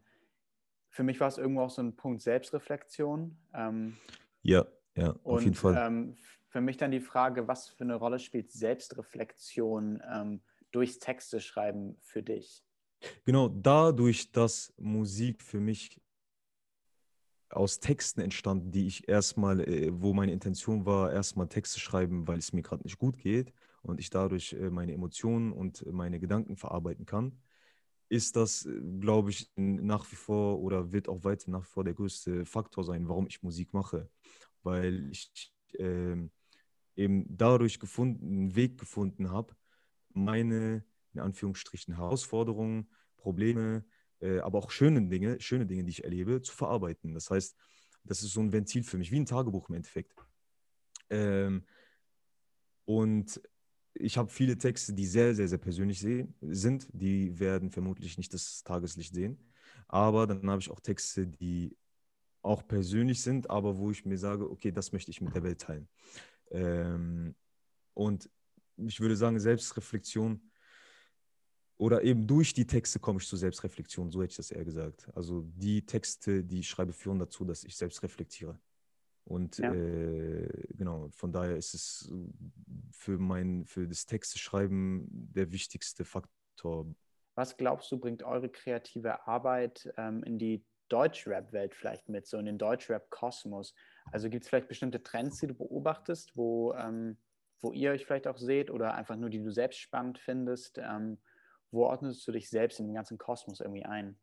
[0.90, 3.38] für mich war es irgendwo auch so ein Punkt Selbstreflexion.
[4.42, 6.16] ja, ja, auf und, jeden Fall
[6.50, 12.24] für mich dann die Frage, was für eine Rolle spielt Selbstreflexion ähm, durchs Texteschreiben für
[12.24, 12.66] dich?
[13.26, 16.00] Genau, dadurch, dass Musik für mich
[17.50, 22.38] aus Texten entstanden, die ich erstmal, äh, wo meine Intention war, erstmal Texte schreiben, weil
[22.38, 26.58] es mir gerade nicht gut geht und ich dadurch äh, meine Emotionen und meine Gedanken
[26.58, 27.40] verarbeiten kann,
[28.10, 31.84] ist das, äh, glaube ich, nach wie vor oder wird auch weiter nach wie vor
[31.84, 34.10] der größte Faktor sein, warum ich Musik mache.
[34.64, 36.16] Weil ich äh,
[36.96, 39.56] eben dadurch gefunden, einen Weg gefunden habe,
[40.14, 43.86] meine, in Anführungsstrichen, Herausforderungen, Probleme,
[44.20, 47.14] äh, aber auch schöne Dinge, schöne Dinge, die ich erlebe, zu verarbeiten.
[47.14, 47.56] Das heißt,
[48.04, 50.14] das ist so ein Ventil für mich, wie ein Tagebuch im Endeffekt.
[51.10, 51.66] Ähm,
[52.86, 53.42] und
[53.94, 56.88] ich habe viele Texte, die sehr, sehr, sehr persönlich sehen, sind.
[56.94, 59.38] Die werden vermutlich nicht das Tageslicht sehen.
[59.88, 61.76] Aber dann habe ich auch Texte, die
[62.42, 65.62] auch persönlich sind, aber wo ich mir sage, okay, das möchte ich mit der Welt
[65.62, 65.90] teilen.
[66.52, 67.36] Ähm,
[67.94, 68.30] und
[68.78, 70.49] ich würde sagen, Selbstreflexion
[71.80, 75.08] oder eben durch die Texte komme ich zur Selbstreflexion, so hätte ich das eher gesagt.
[75.16, 78.60] Also die Texte, die ich schreibe, führen dazu, dass ich selbst reflektiere.
[79.24, 79.74] Und ja.
[79.74, 82.12] äh, genau, von daher ist es
[82.92, 86.86] für mein, für das Texteschreiben der wichtigste Faktor.
[87.36, 92.46] Was glaubst du, bringt eure kreative Arbeit ähm, in die Deutschrap-Welt vielleicht mit, so in
[92.46, 93.74] den Deutschrap-Kosmos?
[94.12, 97.16] Also gibt es vielleicht bestimmte Trends, die du beobachtest, wo, ähm,
[97.62, 100.78] wo ihr euch vielleicht auch seht oder einfach nur, die du selbst spannend findest?
[100.80, 101.20] Ähm,
[101.72, 104.18] wo ordnest du dich selbst in den ganzen Kosmos irgendwie ein?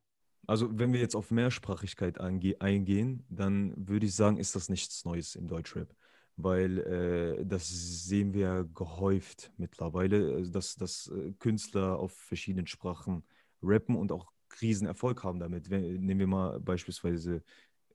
[0.46, 5.35] Also wenn wir jetzt auf Mehrsprachigkeit eingehen, dann würde ich sagen, ist das nichts Neues
[5.35, 5.88] im Deutschrap.
[6.37, 13.24] Weil äh, das sehen wir gehäuft mittlerweile, also dass, dass äh, Künstler auf verschiedenen Sprachen
[13.62, 14.30] rappen und auch
[14.61, 15.70] Riesenerfolg haben damit.
[15.70, 17.42] Wenn, nehmen wir mal beispielsweise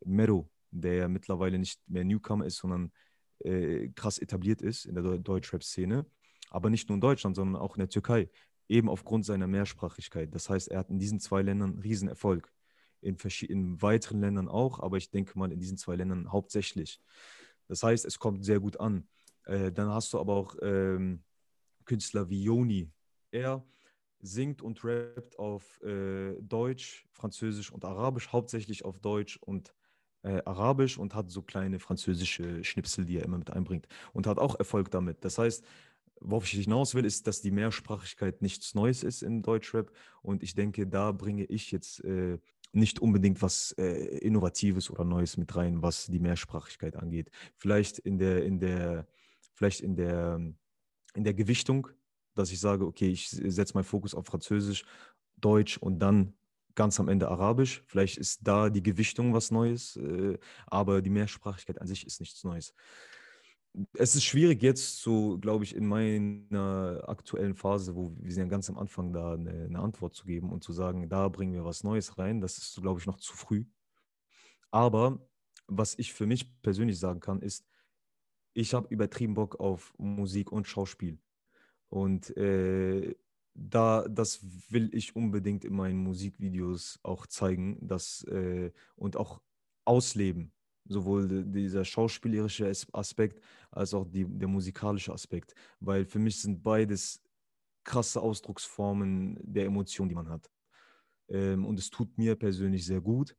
[0.04, 2.92] Mero, der ja mittlerweile nicht mehr Newcomer ist, sondern
[3.40, 6.06] äh, krass etabliert ist in der Deutschrap-Szene.
[6.50, 8.30] Aber nicht nur in Deutschland, sondern auch in der Türkei
[8.72, 10.34] eben aufgrund seiner Mehrsprachigkeit.
[10.34, 12.52] Das heißt, er hat in diesen zwei Ländern Riesenerfolg.
[13.02, 17.02] In, in weiteren Ländern auch, aber ich denke mal in diesen zwei Ländern hauptsächlich.
[17.68, 19.08] Das heißt, es kommt sehr gut an.
[19.46, 21.24] Äh, dann hast du aber auch ähm,
[21.86, 22.92] Künstler wie Joni.
[23.32, 23.66] Er
[24.20, 29.74] singt und rappt auf äh, Deutsch, Französisch und Arabisch, hauptsächlich auf Deutsch und
[30.22, 34.38] äh, Arabisch und hat so kleine französische Schnipsel, die er immer mit einbringt und hat
[34.38, 35.26] auch Erfolg damit.
[35.26, 35.66] Das heißt,
[36.22, 39.92] worauf ich hinaus will, ist, dass die Mehrsprachigkeit nichts Neues ist im Deutschrap.
[40.22, 42.38] Und ich denke, da bringe ich jetzt äh,
[42.74, 47.30] nicht unbedingt was äh, Innovatives oder Neues mit rein, was die Mehrsprachigkeit angeht.
[47.58, 49.08] Vielleicht in der, in der,
[49.54, 50.40] vielleicht in der,
[51.16, 51.88] in der Gewichtung,
[52.36, 54.86] dass ich sage, okay, ich setze meinen Fokus auf Französisch,
[55.38, 56.34] Deutsch und dann
[56.76, 57.84] ganz am Ende Arabisch.
[57.88, 62.44] Vielleicht ist da die Gewichtung was Neues, äh, aber die Mehrsprachigkeit an sich ist nichts
[62.44, 62.74] Neues
[63.94, 68.50] es ist schwierig jetzt so, glaube ich, in meiner aktuellen Phase, wo wir sind ja
[68.50, 71.64] ganz am Anfang da, eine, eine, Antwort zu geben und zu sagen, da bringen wir
[71.64, 72.42] was Neues rein.
[72.42, 73.66] Das ist, glaube ich, noch zu früh.
[74.72, 75.26] Aber
[75.68, 77.66] was ich für mich persönlich sagen kann, ist,
[78.54, 81.20] ich habe übertrieben Bock auf Musik und Schauspiel.
[81.88, 83.16] Und äh,
[83.54, 89.42] da, das will ich unbedingt in meinen Musikvideos auch zeigen dass, äh, und auch
[89.86, 90.52] ausleben
[90.86, 93.42] sowohl dieser schauspielerische Aspekt
[93.72, 97.22] als auch die, der musikalische Aspekt, weil für mich sind beides
[97.84, 100.50] krasse Ausdrucksformen der Emotion, die man hat.
[101.30, 103.36] Ähm, und es tut mir persönlich sehr gut.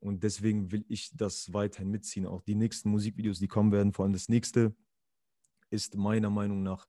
[0.00, 2.26] Und deswegen will ich das weiterhin mitziehen.
[2.26, 4.74] Auch die nächsten Musikvideos, die kommen werden, vor allem das nächste,
[5.70, 6.88] ist meiner Meinung nach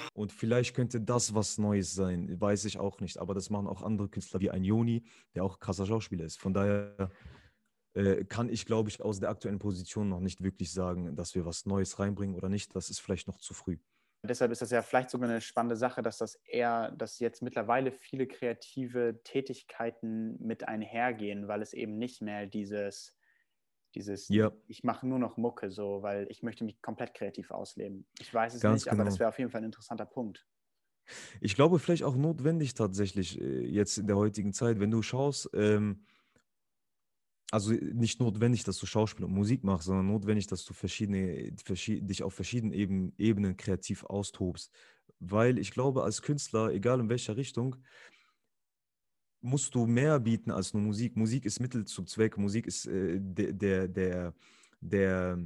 [0.13, 3.17] Und vielleicht könnte das was Neues sein, weiß ich auch nicht.
[3.17, 5.03] Aber das machen auch andere Künstler wie ein Joni,
[5.35, 6.39] der auch krasser Schauspieler ist.
[6.39, 7.09] Von daher
[7.93, 11.45] äh, kann ich, glaube ich, aus der aktuellen Position noch nicht wirklich sagen, dass wir
[11.45, 12.75] was Neues reinbringen oder nicht.
[12.75, 13.77] Das ist vielleicht noch zu früh.
[14.23, 17.91] Deshalb ist das ja vielleicht sogar eine spannende Sache, dass das eher, dass jetzt mittlerweile
[17.91, 23.17] viele kreative Tätigkeiten mit einhergehen, weil es eben nicht mehr dieses,
[23.95, 24.51] dieses, ja.
[24.67, 28.05] ich mache nur noch Mucke, so, weil ich möchte mich komplett kreativ ausleben.
[28.19, 29.01] Ich weiß es Ganz nicht, genau.
[29.01, 30.45] aber das wäre auf jeden Fall ein interessanter Punkt.
[31.41, 35.49] Ich glaube, vielleicht auch notwendig tatsächlich äh, jetzt in der heutigen Zeit, wenn du schaust,
[35.53, 36.05] ähm,
[37.51, 42.09] also nicht notwendig, dass du Schauspiel und Musik machst, sondern notwendig, dass du verschiedene, verschied
[42.09, 44.71] dich auf verschiedenen Eben, Ebenen kreativ austobst.
[45.19, 47.75] Weil ich glaube, als Künstler, egal in welcher Richtung,
[49.41, 51.17] musst du mehr bieten als nur Musik.
[51.17, 52.37] Musik ist Mittel zum Zweck.
[52.37, 54.33] Musik ist äh, der, der,
[54.79, 55.39] der,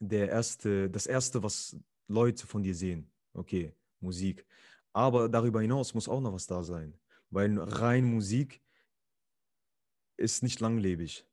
[0.00, 1.76] der, erste, das erste, was
[2.08, 3.10] Leute von dir sehen.
[3.32, 4.44] Okay, Musik.
[4.92, 6.94] Aber darüber hinaus muss auch noch was da sein.
[7.30, 8.60] Weil rein Musik
[10.16, 11.24] ist nicht langlebig,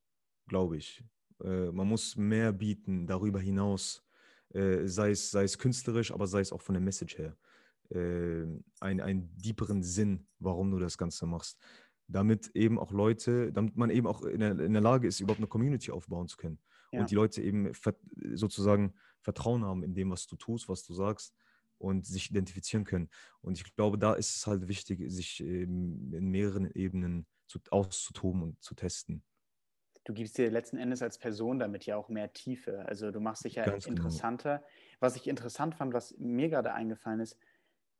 [0.47, 1.03] glaube ich.
[1.43, 4.03] Äh, man muss mehr bieten darüber hinaus,
[4.53, 7.35] äh, sei, es, sei es künstlerisch, aber sei es auch von der Message her.
[7.89, 8.45] Äh,
[8.79, 11.57] ein, einen deeperen Sinn, warum du das Ganze machst.
[12.07, 15.39] Damit eben auch Leute, damit man eben auch in der, in der Lage ist, überhaupt
[15.39, 16.59] eine Community aufbauen zu können.
[16.91, 17.01] Ja.
[17.01, 17.71] Und die Leute eben
[18.33, 21.33] sozusagen Vertrauen haben in dem, was du tust, was du sagst
[21.77, 23.09] und sich identifizieren können.
[23.41, 28.63] Und ich glaube, da ist es halt wichtig, sich in mehreren Ebenen zu, auszutoben und
[28.63, 29.23] zu testen.
[30.03, 32.85] Du gibst dir letzten Endes als Person damit ja auch mehr Tiefe.
[32.85, 33.97] Also du machst dich ja Ganz genau.
[33.97, 34.59] interessanter.
[34.59, 34.69] Genau.
[35.01, 37.37] Was ich interessant fand, was mir gerade eingefallen ist,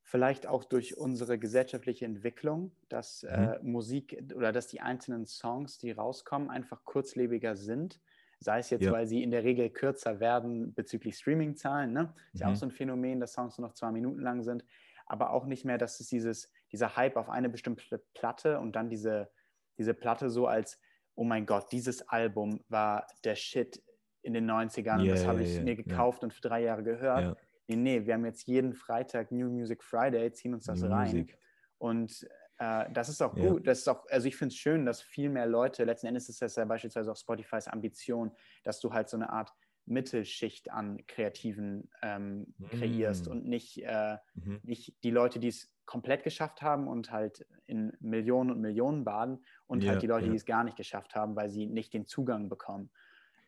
[0.07, 3.29] vielleicht auch durch unsere gesellschaftliche Entwicklung, dass mhm.
[3.29, 7.99] äh, Musik oder dass die einzelnen Songs, die rauskommen, einfach kurzlebiger sind
[8.39, 8.91] Sei es jetzt, ja.
[8.91, 11.91] weil sie in der Regel kürzer werden bezüglich Streaming-Zahlen.
[11.91, 12.13] Ne?
[12.33, 12.55] Ist ja auch mhm.
[12.55, 14.63] so ein Phänomen, dass Songs nur noch zwei Minuten lang sind.
[15.07, 18.89] Aber auch nicht mehr, dass es dieses, dieser Hype auf eine bestimmte Platte und dann
[18.89, 19.31] diese,
[19.77, 20.79] diese Platte so als,
[21.15, 23.81] oh mein Gott, dieses Album war der Shit
[24.21, 26.25] in den 90ern yeah, und das habe ich yeah, mir gekauft yeah.
[26.25, 27.37] und für drei Jahre gehört.
[27.67, 31.03] Nee, nee, wir haben jetzt jeden Freitag New Music Friday, ziehen uns das New rein.
[31.03, 31.37] Music.
[31.77, 32.27] Und
[32.59, 33.49] äh, das ist auch ja.
[33.49, 33.67] gut.
[33.67, 36.41] Das ist auch, also ich finde es schön, dass viel mehr Leute, letzten Endes ist
[36.41, 38.31] das ja beispielsweise auch Spotifys Ambition,
[38.63, 39.51] dass du halt so eine Art
[39.85, 43.31] Mittelschicht an Kreativen ähm, kreierst mm.
[43.31, 44.59] und nicht, äh, mhm.
[44.63, 49.45] nicht die Leute, die es komplett geschafft haben und halt in Millionen und Millionen baden
[49.65, 50.31] und ja, halt die Leute, ja.
[50.31, 52.89] die es gar nicht geschafft haben, weil sie nicht den Zugang bekommen.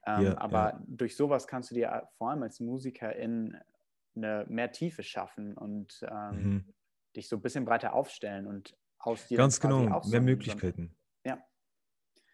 [0.06, 3.58] Ähm, ja, aber durch sowas kannst du dir vor allem als Musiker in
[4.16, 6.74] eine mehr Tiefe schaffen und ähm, mhm.
[7.16, 9.38] dich so ein bisschen breiter aufstellen und aus dir.
[9.38, 10.96] Ganz genau, mehr Möglichkeiten.
[11.26, 11.44] Ja.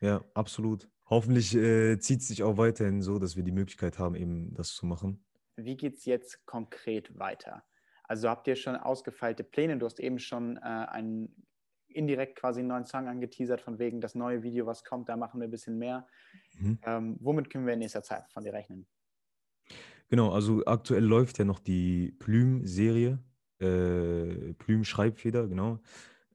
[0.02, 0.90] Ja, absolut.
[1.08, 4.74] Hoffentlich äh, zieht es sich auch weiterhin so, dass wir die Möglichkeit haben, eben das
[4.74, 5.24] zu machen.
[5.56, 7.64] Wie geht es jetzt konkret weiter?
[8.04, 9.78] Also habt ihr schon ausgefeilte Pläne?
[9.78, 11.46] Du hast eben schon äh, einen
[11.88, 15.40] indirekt quasi einen neuen Song angeteasert, von wegen das neue Video, was kommt, da machen
[15.40, 16.08] wir ein bisschen mehr.
[16.58, 16.80] Mhm.
[16.84, 18.88] Ähm, womit können wir in nächster Zeit von dir rechnen?
[20.10, 23.20] Genau, also aktuell läuft ja noch die Plüm-Serie,
[23.60, 25.80] äh, Plüm-Schreibfeder, genau.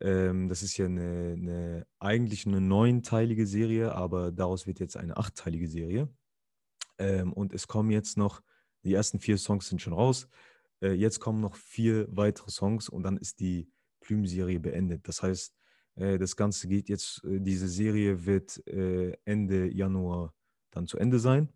[0.00, 5.16] Ähm, das ist ja eine, eine, eigentlich eine neunteilige Serie, aber daraus wird jetzt eine
[5.16, 6.08] achtteilige Serie.
[6.98, 8.42] Ähm, und es kommen jetzt noch,
[8.84, 10.28] die ersten vier Songs sind schon raus.
[10.82, 15.06] Äh, jetzt kommen noch vier weitere Songs und dann ist die Plüm-Serie beendet.
[15.06, 15.54] Das heißt,
[15.96, 20.34] äh, das Ganze geht jetzt, äh, diese Serie wird äh, Ende Januar
[20.70, 21.50] dann zu Ende sein.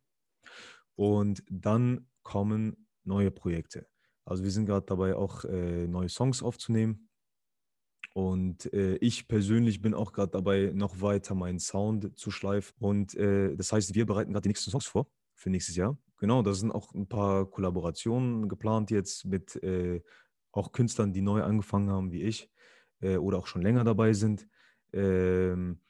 [0.96, 3.86] Und dann kommen neue Projekte.
[4.24, 7.08] Also wir sind gerade dabei, auch äh, neue Songs aufzunehmen.
[8.14, 12.74] Und äh, ich persönlich bin auch gerade dabei, noch weiter meinen Sound zu schleifen.
[12.78, 15.98] Und äh, das heißt, wir bereiten gerade die nächsten Songs vor für nächstes Jahr.
[16.18, 20.00] Genau, da sind auch ein paar Kollaborationen geplant jetzt mit äh,
[20.52, 22.50] auch Künstlern, die neu angefangen haben wie ich
[23.00, 24.46] äh, oder auch schon länger dabei sind.
[24.92, 25.80] Ähm,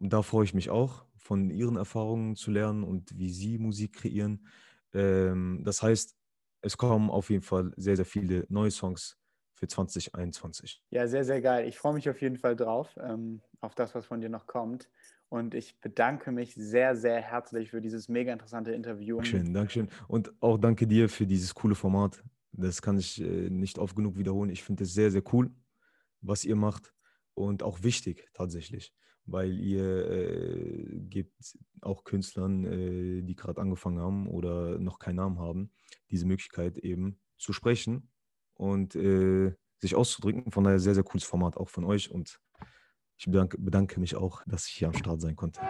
[0.00, 4.46] da freue ich mich auch, von ihren Erfahrungen zu lernen und wie sie Musik kreieren.
[4.94, 6.16] Ähm, das heißt,
[6.62, 9.18] es kommen auf jeden Fall sehr, sehr viele neue Songs
[9.54, 10.82] für 2021.
[10.90, 11.66] Ja, sehr, sehr geil.
[11.68, 14.88] Ich freue mich auf jeden Fall drauf, ähm, auf das, was von dir noch kommt.
[15.28, 19.16] Und ich bedanke mich sehr, sehr herzlich für dieses mega interessante Interview.
[19.16, 19.88] Dankeschön, Dankeschön.
[20.06, 22.22] Und auch danke dir für dieses coole Format.
[22.52, 24.50] Das kann ich äh, nicht oft genug wiederholen.
[24.50, 25.50] Ich finde es sehr, sehr cool,
[26.20, 26.94] was ihr macht
[27.34, 28.94] und auch wichtig tatsächlich,
[29.26, 35.38] weil ihr äh, gebt auch Künstlern, äh, die gerade angefangen haben oder noch keinen Namen
[35.38, 35.70] haben,
[36.10, 38.10] diese Möglichkeit eben zu sprechen
[38.54, 40.50] und äh, sich auszudrücken.
[40.52, 42.40] Von daher sehr, sehr cooles Format auch von euch und
[43.18, 45.60] ich bedanke, bedanke mich auch, dass ich hier am Start sein konnte.